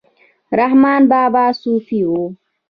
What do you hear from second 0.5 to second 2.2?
رحمان بابا صوفي و